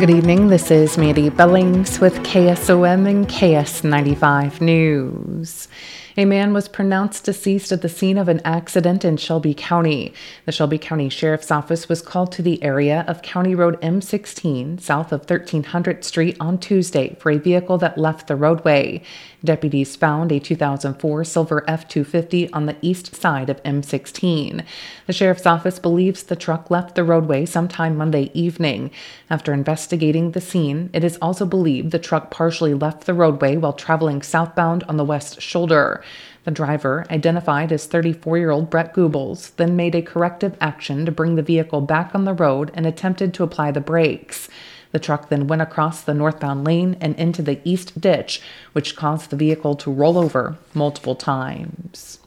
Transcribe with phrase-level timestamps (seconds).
[0.00, 0.48] Good evening.
[0.48, 5.68] This is Mandy Billings with KSOM and KS95 News.
[6.16, 10.12] A man was pronounced deceased at the scene of an accident in Shelby County.
[10.44, 15.12] The Shelby County Sheriff's Office was called to the area of County Road M16 south
[15.12, 19.02] of 1300 Street on Tuesday for a vehicle that left the roadway.
[19.44, 24.64] Deputies found a 2004 silver F 250 on the east side of M16.
[25.06, 28.90] The Sheriff's Office believes the truck left the roadway sometime Monday evening.
[29.30, 33.72] After investigating the scene, it is also believed the truck partially left the roadway while
[33.72, 35.99] traveling southbound on the west shoulder.
[36.44, 41.12] The driver, identified as 34 year old Brett Goebbels, then made a corrective action to
[41.12, 44.48] bring the vehicle back on the road and attempted to apply the brakes.
[44.92, 48.40] The truck then went across the northbound lane and into the east ditch,
[48.72, 52.19] which caused the vehicle to roll over multiple times.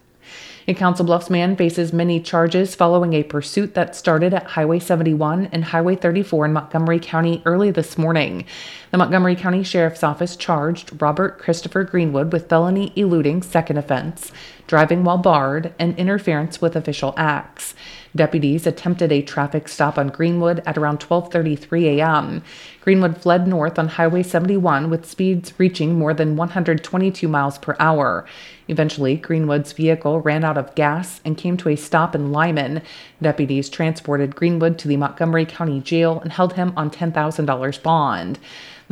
[0.66, 5.50] A Council Bluffs man faces many charges following a pursuit that started at Highway 71
[5.52, 8.46] and Highway 34 in Montgomery County early this morning.
[8.92, 14.32] The Montgomery County Sheriff's Office charged Robert Christopher Greenwood with felony eluding second offense,
[14.74, 17.76] driving while barred, and interference with official acts.
[18.16, 22.42] Deputies attempted a traffic stop on Greenwood at around 12:33 a.m.
[22.82, 28.26] Greenwood fled north on Highway 71 with speeds reaching more than 122 miles per hour.
[28.68, 32.82] Eventually, Greenwood's vehicle ran out of gas and came to a stop in Lyman.
[33.22, 38.40] Deputies transported Greenwood to the Montgomery County Jail and held him on $10,000 bond.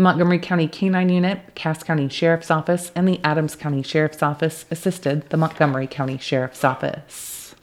[0.01, 5.29] Montgomery County Canine Unit, Cass County Sheriff's Office, and the Adams County Sheriff's Office assisted
[5.29, 7.55] the Montgomery County Sheriff's Office.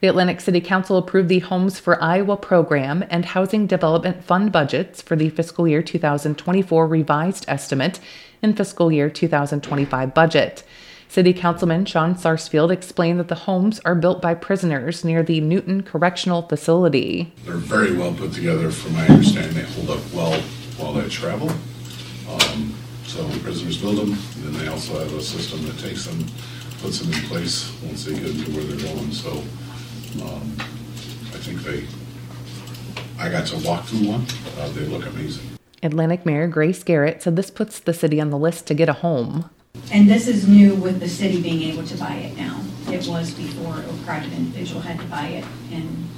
[0.00, 5.00] The Atlantic City Council approved the Homes for Iowa program and Housing Development Fund budgets
[5.00, 8.00] for the fiscal year 2024 revised estimate
[8.42, 10.62] and fiscal year 2025 budget.
[11.08, 15.82] City Councilman Sean Sarsfield explained that the homes are built by prisoners near the Newton
[15.82, 17.32] Correctional Facility.
[17.44, 19.54] They're very well put together, from my understanding.
[19.54, 20.40] They hold up well
[20.76, 21.50] while they travel.
[22.34, 26.24] Um, so prisoners build them, and then they also have a system that takes them,
[26.80, 29.12] puts them in place once they get to where they're going.
[29.12, 29.30] So
[30.24, 31.86] um, I think they,
[33.18, 34.26] I got to walk through one.
[34.58, 35.44] Uh, they look amazing.
[35.82, 38.94] Atlantic Mayor Grace Garrett said this puts the city on the list to get a
[38.94, 39.50] home.
[39.92, 42.60] And this is new with the city being able to buy it now.
[42.90, 46.08] It was before a private individual had to buy it, and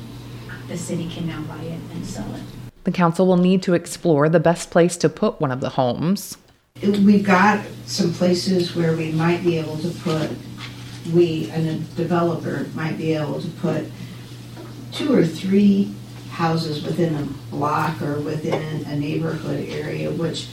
[0.68, 2.42] the city can now buy it and sell it.
[2.86, 6.36] The council will need to explore the best place to put one of the homes.
[6.80, 10.30] We've got some places where we might be able to put
[11.12, 13.86] we, and a developer might be able to put
[14.92, 15.97] two or three
[16.30, 20.48] houses within a block or within a neighborhood area, which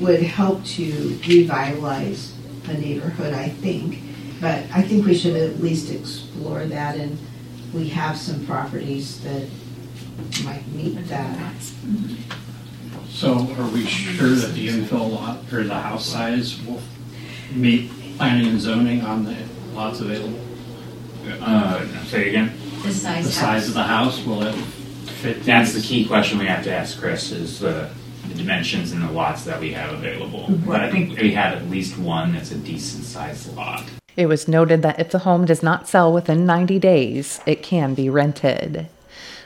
[0.00, 2.34] would help to revitalize
[2.66, 3.98] a neighborhood, I think.
[4.40, 7.18] But I think we should at least explore that, and
[7.74, 9.46] we have some properties that
[10.44, 11.54] might meet that.
[13.08, 16.80] So are we sure that the infill lot, or the house size will
[17.52, 19.36] meet planning and zoning on the
[19.72, 20.40] lots available?
[21.40, 22.52] Uh, say again?
[22.82, 25.44] The size The size of the house, will it fit?
[25.44, 27.88] That's the key question we have to ask Chris, is the,
[28.28, 30.46] the dimensions and the lots that we have available.
[30.66, 33.84] But I think we have at least one that's a decent sized lot.
[34.16, 37.94] It was noted that if the home does not sell within 90 days, it can
[37.94, 38.88] be rented.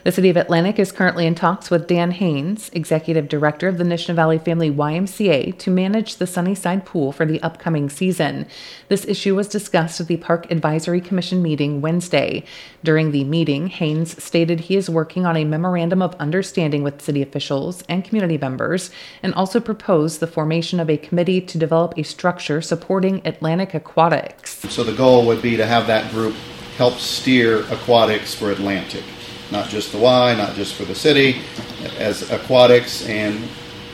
[0.04, 3.84] The City of Atlantic is currently in talks with Dan Haynes, Executive Director of the
[3.84, 8.46] Nishna Valley Family YMCA, to manage the Sunnyside Pool for the upcoming season.
[8.86, 12.44] This issue was discussed at the Park Advisory Commission meeting Wednesday.
[12.84, 17.20] During the meeting, Haynes stated he is working on a memorandum of understanding with city
[17.20, 18.92] officials and community members
[19.24, 24.58] and also proposed the formation of a committee to develop a structure supporting Atlantic aquatics.
[24.70, 26.36] So the goal would be to have that group
[26.76, 29.02] help steer aquatics for Atlantic
[29.50, 31.40] not just the Y, not just for the city,
[31.98, 33.48] as aquatics and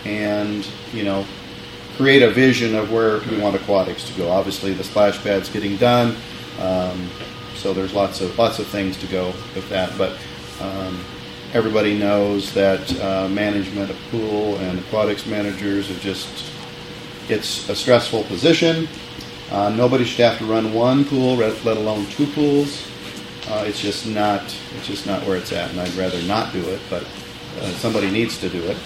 [0.04, 1.24] and you know
[1.96, 4.28] create a vision of where we want aquatics to go.
[4.28, 6.16] Obviously, the splash pad's getting done,
[6.60, 7.08] um,
[7.54, 9.96] so there's lots of lots of things to go with that.
[9.96, 10.18] But
[10.60, 11.04] um,
[11.52, 16.50] everybody knows that uh, management of pool and aquatics managers are just
[17.28, 18.88] it's a stressful position.
[19.50, 22.86] Uh, nobody should have to run one pool, let alone two pools.
[23.48, 24.42] Uh, it's just not
[24.76, 26.80] it's just not where it's at, and I'd rather not do it.
[26.88, 27.02] But
[27.60, 28.76] uh, somebody needs to do it.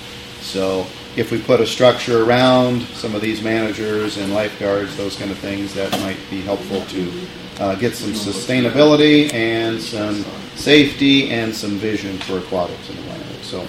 [0.40, 5.31] So if we put a structure around some of these managers and lifeguards, those kind
[5.31, 7.26] of things, that might be helpful to
[7.58, 10.25] uh, get some sustainability and some
[10.55, 13.25] safety and some vision for aquatics in the land.
[13.43, 13.66] So.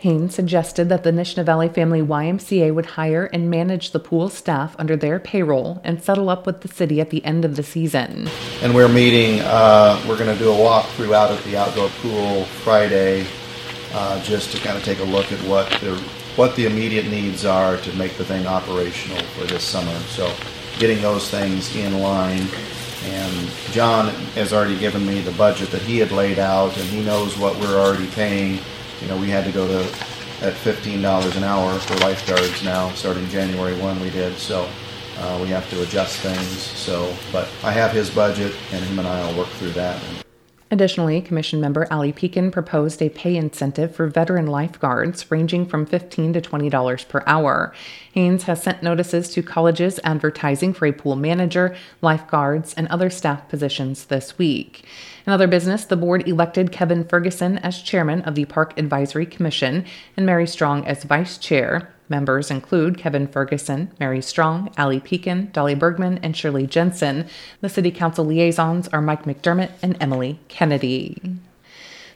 [0.00, 4.74] Haynes suggested that the Nishna Valley Family YMCA would hire and manage the pool staff
[4.78, 8.26] under their payroll and settle up with the city at the end of the season.
[8.62, 12.46] And we're meeting, uh, we're going to do a walkthrough out at the outdoor pool
[12.46, 13.26] Friday
[13.92, 16.02] uh, just to kind of take a look at what the
[16.36, 19.94] what the immediate needs are to make the thing operational for this summer.
[20.08, 20.32] So
[20.78, 22.46] getting those things in line.
[23.04, 27.02] And John has already given me the budget that he had laid out, and he
[27.02, 28.60] knows what we're already paying.
[29.00, 29.84] You know, we had to go to
[30.42, 34.00] at fifteen dollars an hour for lifeguards now, starting January one.
[34.00, 34.68] We did so.
[35.18, 36.62] Uh, we have to adjust things.
[36.62, 40.02] So, but I have his budget, and him and I will work through that.
[40.72, 46.32] Additionally, Commission member Ali Pekin proposed a pay incentive for veteran lifeguards ranging from 15
[46.34, 47.74] to $20 per hour.
[48.12, 53.48] Haynes has sent notices to colleges advertising for a pool manager, lifeguards, and other staff
[53.48, 54.84] positions this week.
[55.26, 59.84] In other business, the board elected Kevin Ferguson as chairman of the Park Advisory Commission
[60.16, 61.92] and Mary Strong as vice chair.
[62.10, 67.26] Members include Kevin Ferguson, Mary Strong, Ali Pekin, Dolly Bergman, and Shirley Jensen.
[67.60, 71.38] The City Council liaisons are Mike McDermott and Emily Kennedy.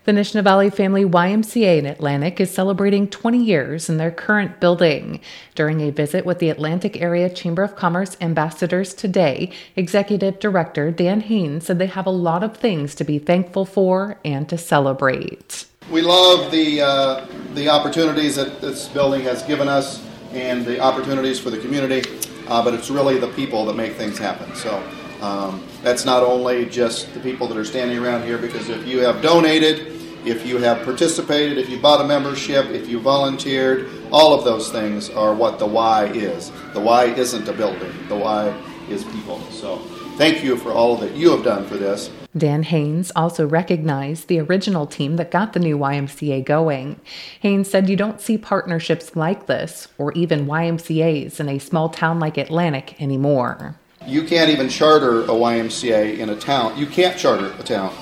[0.05, 5.21] The Nishna Valley Family YMCA in Atlantic is celebrating 20 years in their current building.
[5.55, 11.21] During a visit with the Atlantic Area Chamber of Commerce ambassadors today, Executive Director Dan
[11.21, 15.64] Haynes said they have a lot of things to be thankful for and to celebrate.
[15.91, 21.39] We love the, uh, the opportunities that this building has given us and the opportunities
[21.39, 22.03] for the community,
[22.49, 24.55] uh, but it's really the people that make things happen.
[24.57, 24.83] So
[25.21, 29.01] um, that's not only just the people that are standing around here, because if you
[29.01, 29.93] have donated,
[30.25, 34.73] if you have participated, if you bought a membership, if you volunteered, all of those
[34.73, 36.51] things are what the why is.
[36.73, 38.49] The why isn't a building, the why
[38.89, 39.39] is people.
[39.51, 39.79] So
[40.17, 42.11] thank you for all that you have done for this.
[42.37, 47.01] Dan Haynes also recognized the original team that got the new YMCA going.
[47.41, 52.19] Haynes said you don't see partnerships like this, or even YMCAs, in a small town
[52.19, 53.77] like Atlantic anymore.
[54.05, 56.77] You can't even charter a YMCA in a town.
[56.77, 57.95] You can't charter a town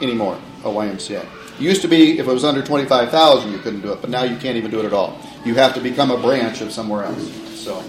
[0.00, 1.24] anymore, a YMCA.
[1.24, 4.22] It used to be if it was under 25,000 you couldn't do it, but now
[4.24, 5.18] you can't even do it at all.
[5.44, 7.30] You have to become a branch of somewhere else.
[7.54, 7.82] So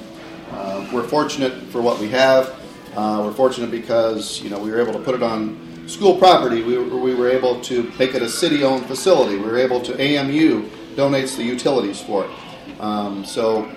[0.52, 2.56] uh, we're fortunate for what we have.
[2.96, 5.58] Uh, we're fortunate because you know we were able to put it on
[5.88, 9.38] school property, we, we were able to make it a city owned facility.
[9.38, 12.80] We were able to, AMU donates the utilities for it.
[12.80, 13.72] Um, so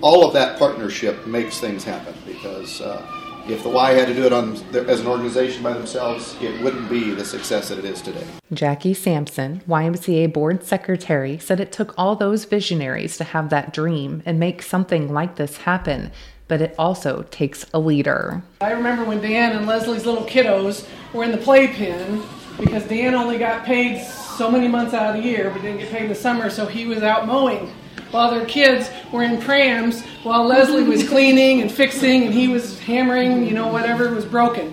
[0.00, 3.02] all of that partnership makes things happen because uh,
[3.48, 6.88] if the Y had to do it on as an organization by themselves, it wouldn't
[6.88, 8.26] be the success that it is today.
[8.52, 14.22] Jackie Sampson, YMCA board secretary, said it took all those visionaries to have that dream
[14.24, 16.10] and make something like this happen
[16.48, 18.42] but it also takes a leader.
[18.60, 22.22] I remember when Dan and Leslie's little kiddos were in the playpen
[22.58, 25.90] because Dan only got paid so many months out of the year, but didn't get
[25.90, 27.72] paid in the summer, so he was out mowing
[28.10, 32.78] while their kids were in prams while Leslie was cleaning and fixing and he was
[32.78, 34.72] hammering, you know, whatever was broken.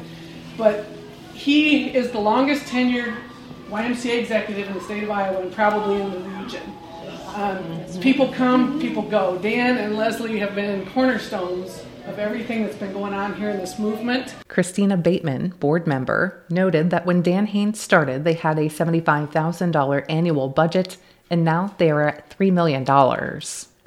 [0.58, 0.86] But
[1.34, 3.18] he is the longest tenured
[3.70, 6.62] YMCA executive in the state of Iowa and probably in the region.
[7.36, 9.38] Um, people come, people go.
[9.38, 13.80] Dan and Leslie have been cornerstones of everything that's been going on here in this
[13.80, 14.36] movement.
[14.48, 20.50] Christina Bateman, board member, noted that when Dan Haynes started, they had a $75,000 annual
[20.50, 20.98] budget,
[21.30, 22.86] and now they are at $3 million.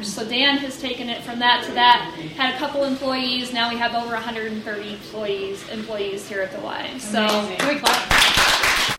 [0.02, 2.14] So Dan has taken it from that to that.
[2.36, 3.52] Had a couple employees.
[3.52, 6.98] Now we have over 130 employees employees here at the Y.
[6.98, 7.20] So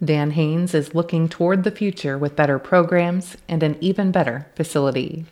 [0.04, 5.26] Dan Haynes is looking toward the future with better programs and an even better facility.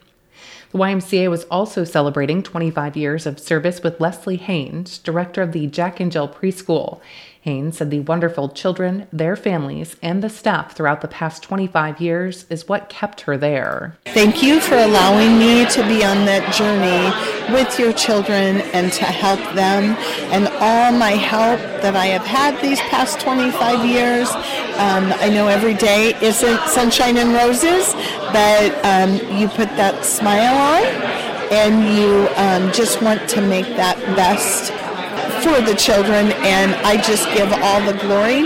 [0.72, 5.68] The YMCA was also celebrating 25 years of service with Leslie Haynes, director of the
[5.68, 7.00] Jack and Jill Preschool.
[7.44, 12.46] Haynes said the wonderful children, their families, and the staff throughout the past 25 years
[12.50, 13.98] is what kept her there.
[14.06, 19.04] Thank you for allowing me to be on that journey with your children and to
[19.04, 19.98] help them.
[20.32, 24.30] And all my help that I have had these past 25 years,
[24.80, 27.94] um, I know every day isn't sunshine and roses,
[28.32, 30.84] but um, you put that smile on
[31.52, 34.72] and you um, just want to make that best
[35.44, 38.44] for the children, and I just give all the glory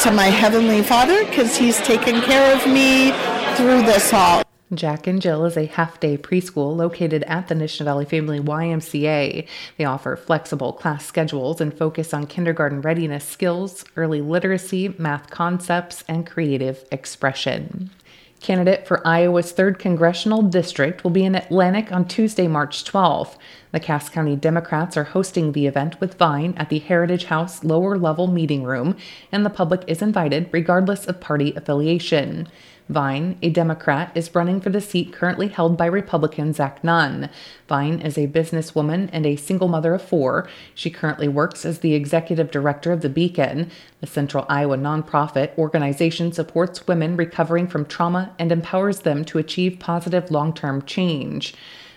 [0.00, 3.12] to my Heavenly Father because He's taken care of me
[3.56, 4.42] through this all.
[4.72, 9.46] Jack and Jill is a half day preschool located at the Nishna Valley Family YMCA.
[9.76, 16.04] They offer flexible class schedules and focus on kindergarten readiness skills, early literacy, math concepts,
[16.06, 17.90] and creative expression.
[18.40, 23.36] Candidate for Iowa's 3rd Congressional District will be in Atlantic on Tuesday, March 12th.
[23.70, 27.98] The Cass County Democrats are hosting the event with Vine at the Heritage House lower
[27.98, 28.96] level meeting room,
[29.30, 32.48] and the public is invited regardless of party affiliation.
[32.90, 37.30] Vine, a Democrat, is running for the seat currently held by Republican Zach Nunn.
[37.68, 40.48] Vine is a businesswoman and a single mother of four.
[40.74, 43.70] She currently works as the executive director of The Beacon.
[44.00, 49.78] The Central Iowa nonprofit organization supports women recovering from trauma and empowers them to achieve
[49.78, 51.54] positive long term change.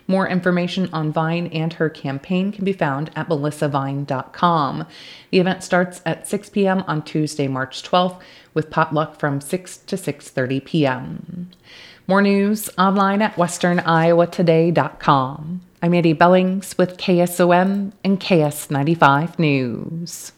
[0.07, 4.85] More information on Vine and her campaign can be found at melissavine.com.
[5.31, 6.83] The event starts at 6 p.m.
[6.87, 8.19] on Tuesday, March 12th,
[8.53, 11.49] with potluck from 6 to 6:30 p.m.
[12.05, 15.61] More news online at westerniowatoday.com.
[15.81, 20.33] I'm Eddie Billings with KSOM and KS95 News.